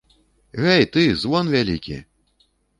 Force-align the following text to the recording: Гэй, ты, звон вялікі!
Гэй, 0.63 0.87
ты, 0.95 1.03
звон 1.25 1.53
вялікі! 1.55 2.01